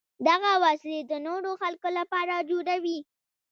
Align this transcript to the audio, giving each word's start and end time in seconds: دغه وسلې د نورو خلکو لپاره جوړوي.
دغه 0.27 0.51
وسلې 0.63 0.99
د 1.11 1.13
نورو 1.27 1.51
خلکو 1.61 1.89
لپاره 1.97 2.45
جوړوي. 2.49 2.99